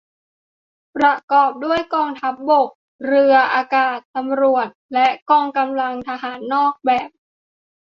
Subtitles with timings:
[0.97, 2.69] ประกอบด้วยกองทัพบก
[3.05, 7.09] เรือ อากาศ ตำรวจ และกองกำลังทหารนอกแบบ